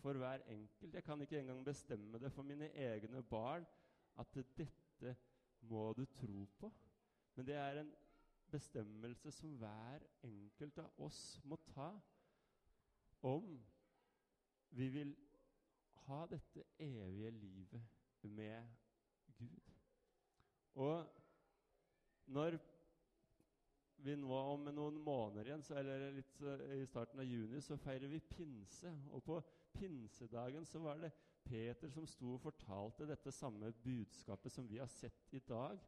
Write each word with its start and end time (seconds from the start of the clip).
for 0.00 0.12
hver 0.12 0.44
enkelt. 0.48 0.94
Jeg 0.94 1.04
kan 1.04 1.20
ikke 1.20 1.40
engang 1.40 1.64
bestemme 1.64 2.18
det 2.18 2.32
for 2.32 2.42
mine 2.42 2.70
egne 2.74 3.22
barn 3.22 3.66
at 4.18 4.34
dette 4.34 5.16
må 5.60 5.92
du 5.92 6.04
tro 6.04 6.44
på. 6.58 6.72
Men 7.34 7.46
det 7.46 7.54
er 7.54 7.80
en 7.80 7.92
bestemmelse 8.50 9.32
som 9.32 9.56
hver 9.58 10.06
enkelt 10.22 10.78
av 10.78 11.04
oss 11.06 11.40
må 11.44 11.56
ta 11.74 11.90
om 13.22 13.52
vi 14.70 14.88
vil 14.88 15.16
ha 16.06 16.24
dette 16.30 16.64
evige 16.78 17.30
livet 17.30 17.82
med 18.22 18.68
Gud. 19.38 19.70
Og 20.74 21.06
når 22.26 22.58
vi 24.04 24.16
nå 24.16 24.30
om 24.32 24.68
noen 24.72 24.98
måneder 25.04 25.50
igjen, 25.50 25.64
så, 25.64 25.76
eller 25.80 26.10
litt 26.14 26.42
i 26.76 26.86
starten 26.88 27.20
av 27.22 27.28
juni, 27.28 27.60
så 27.64 27.78
feirer 27.80 28.10
vi 28.10 28.20
pinse. 28.32 28.92
Og 29.14 29.24
på 29.26 29.40
pinsedagen 29.76 30.66
så 30.66 30.82
var 30.82 31.00
det 31.02 31.12
Peter 31.44 31.90
som 31.92 32.06
sto 32.08 32.34
og 32.34 32.42
fortalte 32.42 33.08
dette 33.08 33.32
samme 33.34 33.72
budskapet 33.84 34.52
som 34.52 34.68
vi 34.68 34.80
har 34.80 34.90
sett 34.92 35.34
i 35.34 35.42
dag, 35.48 35.80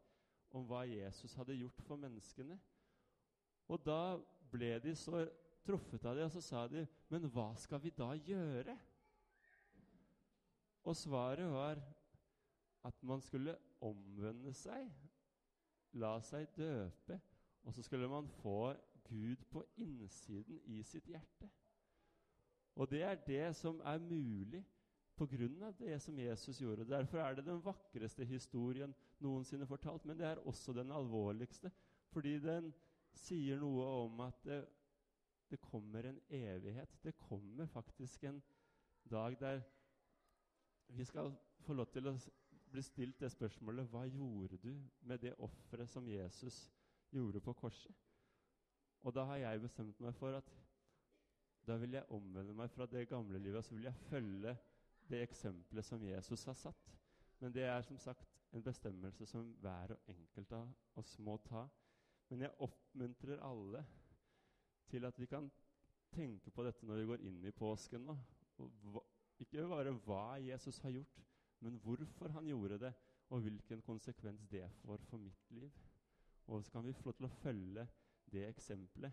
om 0.52 0.66
hva 0.68 0.82
Jesus 0.88 1.34
hadde 1.38 1.56
gjort 1.56 1.80
for 1.87 2.01
menneskene. 2.01 2.59
Og 3.73 3.80
da 3.87 4.18
ble 4.52 4.74
de 4.84 4.95
så 4.98 5.24
truffet 5.65 6.04
av 6.04 6.16
det, 6.18 6.26
og 6.26 6.32
så 6.34 6.42
sa 6.45 6.66
de, 6.68 6.87
'Men 7.09 7.30
hva 7.30 7.54
skal 7.56 7.80
vi 7.80 7.90
da 7.90 8.12
gjøre?' 8.12 8.79
Og 10.84 10.96
svaret 10.96 11.52
var 11.52 11.79
at 12.84 13.02
man 13.02 13.20
skulle 13.20 13.56
omvende 13.80 14.52
seg, 14.52 14.90
la 15.92 16.20
seg 16.20 16.48
døpe, 16.56 17.20
og 17.62 17.75
så 17.75 17.83
skulle 17.83 18.09
man 18.09 18.29
få 18.29 18.75
Gud 19.09 19.37
på 19.51 19.65
innsiden 19.77 20.61
i 20.65 20.83
sitt 20.83 21.07
hjerte. 21.07 21.51
Og 22.75 22.91
det 22.91 23.02
er 23.02 23.15
det 23.15 23.57
som 23.57 23.80
er 23.85 23.98
mulig 23.98 24.65
av 25.23 25.75
det 25.79 26.01
som 26.02 26.19
Jesus 26.19 26.59
gjorde. 26.59 26.88
Derfor 26.88 27.19
er 27.19 27.35
det 27.35 27.45
den 27.47 27.61
vakreste 27.62 28.24
historien 28.24 28.95
noensinne 29.21 29.66
fortalt, 29.66 30.04
men 30.04 30.19
det 30.19 30.27
er 30.27 30.46
også 30.49 30.73
den 30.73 30.91
alvorligste, 30.91 31.71
fordi 32.10 32.38
den 32.38 32.73
sier 33.15 33.60
noe 33.60 33.85
om 34.04 34.21
at 34.21 34.41
det, 34.45 34.65
det 35.51 35.60
kommer 35.60 36.09
en 36.09 36.21
evighet. 36.29 36.99
Det 37.04 37.15
kommer 37.19 37.66
faktisk 37.66 38.24
en 38.24 38.43
dag 39.10 39.37
der 39.41 39.60
vi 40.88 41.04
skal 41.04 41.32
få 41.60 41.73
lov 41.73 41.87
til 41.93 42.09
å 42.09 42.16
bli 42.73 42.82
stilt 42.82 43.21
det 43.21 43.30
spørsmålet 43.30 43.88
Hva 43.93 44.07
gjorde 44.09 44.59
du 44.59 44.73
med 45.07 45.19
det 45.23 45.35
offeret 45.38 45.88
som 45.88 46.09
Jesus 46.09 46.65
gjorde 46.66 46.82
på 47.41 47.52
korset? 47.52 47.95
Og 49.02 49.15
da 49.15 49.24
har 49.24 49.37
jeg 49.37 49.60
bestemt 49.60 50.01
meg 50.01 50.15
for 50.15 50.37
at 50.37 50.52
da 51.66 51.77
vil 51.79 51.95
jeg 51.95 52.10
omvende 52.10 52.54
meg 52.54 52.71
fra 52.71 52.87
det 52.87 53.09
gamle 53.09 53.38
livet, 53.38 53.59
og 53.59 53.65
så 53.65 53.74
vil 53.74 53.85
jeg 53.85 53.95
følge 53.95 54.57
det 55.10 55.23
eksempelet 55.23 55.85
som 55.85 56.04
Jesus 56.04 56.45
har 56.45 56.54
satt. 56.59 56.93
Men 57.38 57.54
det 57.54 57.63
er 57.63 57.82
som 57.82 57.99
sagt 57.99 58.29
en 58.52 58.63
bestemmelse 58.63 59.27
som 59.27 59.52
hver 59.60 59.95
og 59.95 60.01
enkelt 60.07 60.52
av 60.52 60.73
oss 61.01 61.19
må 61.19 61.37
ta. 61.46 61.66
Men 62.30 62.46
jeg 62.46 62.57
oppmuntrer 62.59 63.43
alle 63.43 63.85
til 64.91 65.04
at 65.04 65.19
vi 65.21 65.26
kan 65.26 65.50
tenke 66.12 66.50
på 66.50 66.65
dette 66.65 66.87
når 66.87 67.00
vi 67.00 67.09
går 67.10 67.25
inn 67.28 67.44
i 67.44 67.54
påsken 67.56 68.06
nå. 68.06 68.16
Og 68.62 69.03
ikke 69.43 69.66
bare 69.69 69.94
hva 70.06 70.38
Jesus 70.43 70.78
har 70.84 70.94
gjort, 70.94 71.22
men 71.60 71.78
hvorfor 71.82 72.34
han 72.37 72.47
gjorde 72.47 72.78
det, 72.78 72.93
og 73.32 73.41
hvilken 73.41 73.82
konsekvens 73.82 74.47
det 74.50 74.66
får 74.82 75.03
for 75.09 75.19
mitt 75.19 75.50
liv. 75.50 75.71
Og 76.47 76.65
så 76.65 76.72
kan 76.72 76.87
vi 76.87 76.93
få 76.93 77.04
lov 77.04 77.19
til 77.19 77.28
å 77.28 77.37
følge 77.43 77.87
det 78.32 78.47
eksempelet 78.48 79.12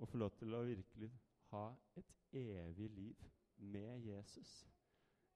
og 0.00 0.08
få 0.08 0.18
lov 0.18 0.30
til 0.38 0.54
å 0.54 0.64
virkelig 0.66 1.10
ha 1.52 1.66
et 2.00 2.14
evig 2.32 2.88
liv 2.90 3.26
med 3.56 4.06
Jesus. 4.06 4.52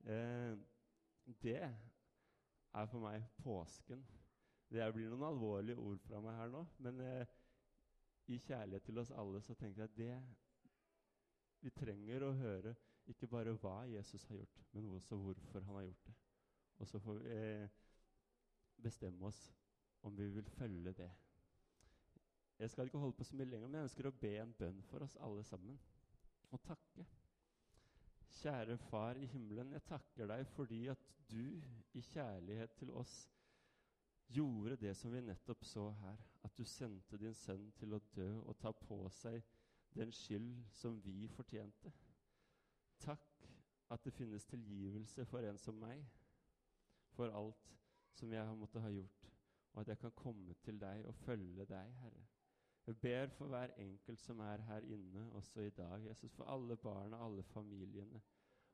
Eh, 0.05 0.57
det 1.42 1.59
er 1.61 2.87
for 2.87 3.03
meg 3.03 3.27
påsken. 3.42 4.05
Det 4.70 4.87
blir 4.95 5.11
noen 5.11 5.29
alvorlige 5.29 5.79
ord 5.79 6.01
fra 6.03 6.20
meg 6.25 6.41
her 6.41 6.51
nå, 6.51 6.64
men 6.83 7.01
eh, 7.05 7.35
i 8.27 8.41
kjærlighet 8.42 8.89
til 8.89 8.98
oss 8.98 9.13
alle 9.14 9.42
så 9.45 9.55
tenker 9.55 9.85
jeg 9.85 9.91
at 9.91 9.98
det 9.98 10.17
vi 11.63 11.70
trenger 11.74 12.27
å 12.27 12.35
høre 12.36 12.74
ikke 13.11 13.29
bare 13.30 13.55
hva 13.63 13.85
Jesus 13.86 14.24
har 14.27 14.41
gjort, 14.41 14.63
men 14.74 14.89
også 14.97 15.18
hvorfor 15.20 15.63
han 15.68 15.79
har 15.79 15.86
gjort 15.86 16.08
det. 16.08 16.14
Og 16.79 16.89
så 16.91 16.98
får 17.01 17.20
vi 17.23 17.36
eh, 17.36 17.68
bestemme 18.83 19.30
oss 19.30 19.39
om 20.06 20.17
vi 20.18 20.28
vil 20.39 20.50
følge 20.56 20.92
det. 20.92 21.11
Jeg 22.58 22.70
skal 22.70 22.89
ikke 22.89 22.98
holde 22.98 23.17
på 23.17 23.24
så 23.24 23.36
mye 23.36 23.50
lenger, 23.50 23.68
men 23.68 23.74
jeg 23.74 23.89
ønsker 23.90 24.08
å 24.08 24.18
be 24.20 24.33
en 24.40 24.52
bønn 24.56 24.83
for 24.89 25.05
oss 25.05 25.17
alle 25.20 25.44
sammen. 25.44 25.78
Og 26.55 26.62
takke. 26.64 27.05
Kjære 28.39 28.78
Far 28.89 29.18
i 29.20 29.27
himmelen, 29.28 29.72
jeg 29.72 29.84
takker 29.89 30.30
deg 30.30 30.46
fordi 30.55 30.86
at 30.92 31.02
du 31.30 31.61
i 31.92 32.02
kjærlighet 32.12 32.77
til 32.78 32.92
oss 32.96 33.14
gjorde 34.33 34.77
det 34.80 34.94
som 34.96 35.12
vi 35.12 35.20
nettopp 35.20 35.64
så 35.64 35.90
her. 36.00 36.23
At 36.44 36.56
du 36.58 36.64
sendte 36.64 37.18
din 37.20 37.34
sønn 37.34 37.70
til 37.78 37.96
å 37.96 38.02
dø 38.17 38.30
og 38.44 38.56
ta 38.62 38.73
på 38.73 39.00
seg 39.20 39.42
den 39.96 40.12
skyld 40.12 40.52
som 40.77 41.00
vi 41.05 41.27
fortjente. 41.33 41.92
Takk 43.02 43.48
at 43.90 44.05
det 44.05 44.14
finnes 44.17 44.46
tilgivelse 44.48 45.24
for 45.24 45.44
en 45.46 45.58
som 45.58 45.77
meg, 45.80 46.02
for 47.14 47.33
alt 47.33 47.73
som 48.17 48.33
jeg 48.33 48.44
har 48.46 48.56
måttet 48.58 48.83
ha 48.83 48.90
gjort, 48.90 49.36
og 49.77 49.81
at 49.81 49.89
jeg 49.89 49.98
kan 49.98 50.13
komme 50.17 50.55
til 50.64 50.81
deg 50.81 51.05
og 51.05 51.14
følge 51.14 51.64
deg, 51.64 51.92
Herre. 52.01 52.27
Jeg 52.87 52.97
ber 52.97 53.27
for 53.29 53.47
hver 53.47 53.75
enkelt 53.77 54.20
som 54.20 54.39
er 54.39 54.57
her 54.57 54.81
inne 54.81 55.33
også 55.33 55.61
i 55.61 55.70
dag, 55.70 56.07
Jesus, 56.09 56.33
for 56.33 56.45
alle 56.45 56.77
barna, 56.77 57.25
alle 57.27 57.42
familiene, 57.42 58.23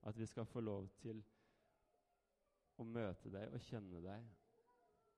at 0.02 0.18
vi 0.18 0.26
skal 0.26 0.46
få 0.46 0.60
lov 0.60 0.88
til 1.00 1.24
å 2.78 2.86
møte 2.86 3.32
deg 3.34 3.50
og 3.50 3.66
kjenne 3.66 4.02
deg, 4.04 4.28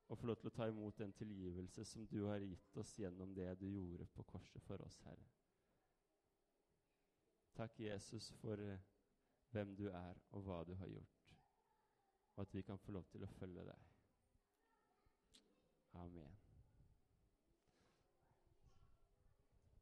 og 0.08 0.18
få 0.18 0.26
lov 0.26 0.38
til 0.40 0.48
å 0.48 0.54
ta 0.56 0.68
imot 0.72 0.98
den 0.98 1.12
tilgivelse 1.12 1.84
som 1.84 2.06
du 2.06 2.22
har 2.30 2.40
gitt 2.40 2.76
oss 2.80 2.96
gjennom 2.98 3.34
det 3.36 3.50
du 3.60 3.66
gjorde 3.68 4.06
på 4.06 4.24
korset 4.32 4.64
for 4.64 4.80
oss, 4.86 4.96
Herre. 5.04 5.28
Takk, 7.54 7.76
Jesus, 7.80 8.30
for 8.40 8.56
eh, 8.56 8.80
hvem 9.52 9.76
du 9.76 9.90
er, 9.90 10.16
og 10.30 10.48
hva 10.48 10.62
du 10.64 10.72
har 10.80 10.88
gjort, 10.88 11.36
og 12.36 12.46
at 12.46 12.56
vi 12.56 12.62
kan 12.62 12.80
få 12.80 12.96
lov 12.96 13.04
til 13.12 13.28
å 13.28 13.34
følge 13.36 13.68
deg. 13.68 13.93